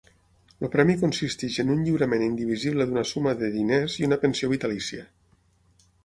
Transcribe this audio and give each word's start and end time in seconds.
El 0.67 0.69
premi 0.75 0.93
consisteix 0.99 1.57
en 1.63 1.73
un 1.73 1.83
lliurament 1.87 2.23
indivisible 2.27 2.87
d'una 2.89 3.03
suma 3.09 3.33
de 3.41 3.49
diners 3.57 3.99
i 4.01 4.07
una 4.09 4.19
pensió 4.25 4.49
vitalícia. 4.55 5.05